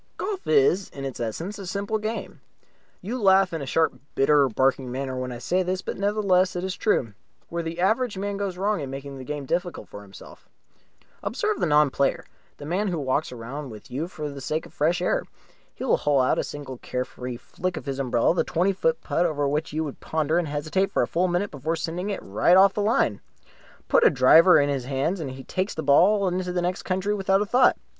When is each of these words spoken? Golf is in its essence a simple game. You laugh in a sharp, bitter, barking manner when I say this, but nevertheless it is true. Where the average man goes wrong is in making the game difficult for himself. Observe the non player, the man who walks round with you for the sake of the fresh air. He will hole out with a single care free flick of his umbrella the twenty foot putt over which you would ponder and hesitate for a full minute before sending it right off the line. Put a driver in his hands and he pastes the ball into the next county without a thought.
Golf 0.17 0.47
is 0.47 0.89
in 0.89 1.05
its 1.05 1.19
essence 1.19 1.59
a 1.59 1.67
simple 1.67 1.99
game. 1.99 2.41
You 3.03 3.21
laugh 3.21 3.53
in 3.53 3.61
a 3.61 3.67
sharp, 3.67 3.93
bitter, 4.15 4.49
barking 4.49 4.91
manner 4.91 5.15
when 5.15 5.31
I 5.31 5.37
say 5.37 5.61
this, 5.61 5.83
but 5.83 5.95
nevertheless 5.95 6.55
it 6.55 6.63
is 6.63 6.75
true. 6.75 7.13
Where 7.49 7.61
the 7.61 7.79
average 7.79 8.17
man 8.17 8.35
goes 8.35 8.57
wrong 8.57 8.79
is 8.79 8.85
in 8.85 8.89
making 8.89 9.19
the 9.19 9.23
game 9.23 9.45
difficult 9.45 9.87
for 9.89 10.01
himself. 10.01 10.49
Observe 11.21 11.59
the 11.59 11.67
non 11.67 11.91
player, 11.91 12.25
the 12.57 12.65
man 12.65 12.87
who 12.87 12.97
walks 12.97 13.31
round 13.31 13.69
with 13.69 13.91
you 13.91 14.07
for 14.07 14.27
the 14.27 14.41
sake 14.41 14.65
of 14.65 14.71
the 14.71 14.75
fresh 14.75 15.03
air. 15.03 15.21
He 15.75 15.83
will 15.83 15.97
hole 15.97 16.19
out 16.21 16.37
with 16.37 16.47
a 16.47 16.49
single 16.49 16.79
care 16.79 17.05
free 17.05 17.37
flick 17.37 17.77
of 17.77 17.85
his 17.85 17.99
umbrella 17.99 18.33
the 18.33 18.43
twenty 18.43 18.73
foot 18.73 19.01
putt 19.03 19.27
over 19.27 19.47
which 19.47 19.71
you 19.71 19.83
would 19.83 19.99
ponder 19.99 20.39
and 20.39 20.47
hesitate 20.47 20.91
for 20.91 21.03
a 21.03 21.07
full 21.07 21.27
minute 21.27 21.51
before 21.51 21.75
sending 21.75 22.09
it 22.09 22.23
right 22.23 22.57
off 22.57 22.73
the 22.73 22.81
line. 22.81 23.21
Put 23.87 24.03
a 24.03 24.09
driver 24.09 24.59
in 24.59 24.67
his 24.67 24.85
hands 24.85 25.19
and 25.19 25.29
he 25.29 25.43
pastes 25.43 25.75
the 25.75 25.83
ball 25.83 26.27
into 26.27 26.51
the 26.51 26.63
next 26.63 26.81
county 26.85 27.13
without 27.13 27.39
a 27.43 27.45
thought. 27.45 27.77